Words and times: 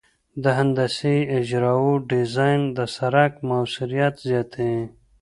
د 0.43 0.45
هندسي 0.57 1.17
اجزاوو 1.37 1.93
ډیزاین 2.09 2.61
د 2.77 2.79
سرک 2.95 3.33
موثریت 3.47 4.15
زیاتوي 4.27 4.81